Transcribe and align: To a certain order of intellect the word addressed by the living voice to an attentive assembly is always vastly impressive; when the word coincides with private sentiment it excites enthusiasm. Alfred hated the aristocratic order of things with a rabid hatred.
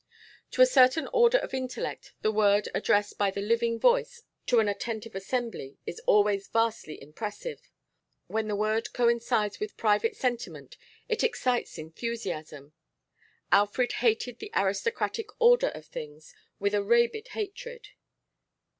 To 0.53 0.63
a 0.63 0.65
certain 0.65 1.05
order 1.13 1.37
of 1.37 1.53
intellect 1.53 2.13
the 2.23 2.31
word 2.31 2.67
addressed 2.73 3.19
by 3.19 3.29
the 3.29 3.39
living 3.39 3.79
voice 3.79 4.23
to 4.47 4.57
an 4.59 4.67
attentive 4.67 5.13
assembly 5.13 5.77
is 5.85 5.99
always 6.07 6.47
vastly 6.47 6.99
impressive; 6.99 7.69
when 8.25 8.47
the 8.47 8.55
word 8.55 8.93
coincides 8.93 9.59
with 9.59 9.77
private 9.77 10.15
sentiment 10.15 10.75
it 11.07 11.23
excites 11.23 11.77
enthusiasm. 11.77 12.73
Alfred 13.51 13.91
hated 14.01 14.39
the 14.39 14.49
aristocratic 14.55 15.27
order 15.37 15.67
of 15.75 15.85
things 15.85 16.33
with 16.57 16.73
a 16.73 16.81
rabid 16.83 17.27
hatred. 17.37 17.89